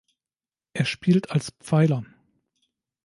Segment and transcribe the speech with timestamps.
[0.73, 2.03] Er spielt als Pfeiler.